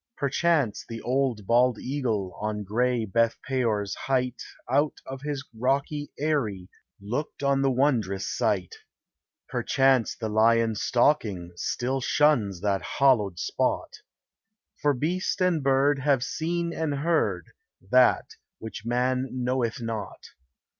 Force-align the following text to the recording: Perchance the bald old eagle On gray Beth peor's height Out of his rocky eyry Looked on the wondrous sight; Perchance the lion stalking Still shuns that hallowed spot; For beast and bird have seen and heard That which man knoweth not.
Perchance 0.17 0.83
the 0.89 0.99
bald 1.03 1.41
old 1.47 1.77
eagle 1.77 2.33
On 2.41 2.63
gray 2.63 3.05
Beth 3.05 3.37
peor's 3.47 3.93
height 3.93 4.41
Out 4.67 4.95
of 5.05 5.21
his 5.21 5.47
rocky 5.55 6.11
eyry 6.19 6.69
Looked 6.99 7.43
on 7.43 7.61
the 7.61 7.69
wondrous 7.69 8.27
sight; 8.27 8.73
Perchance 9.47 10.15
the 10.15 10.27
lion 10.27 10.73
stalking 10.73 11.51
Still 11.55 12.01
shuns 12.01 12.61
that 12.61 12.81
hallowed 12.97 13.37
spot; 13.37 13.93
For 14.81 14.95
beast 14.95 15.39
and 15.39 15.61
bird 15.61 15.99
have 15.99 16.23
seen 16.23 16.73
and 16.73 16.95
heard 16.95 17.51
That 17.91 18.25
which 18.57 18.83
man 18.83 19.27
knoweth 19.31 19.81
not. 19.83 20.23